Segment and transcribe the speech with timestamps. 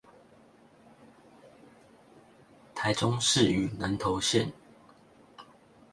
[2.73, 4.51] 台中市與南投縣